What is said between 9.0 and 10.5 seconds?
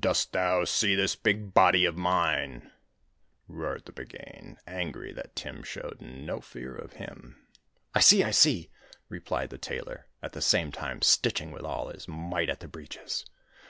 replied the Tailor, at the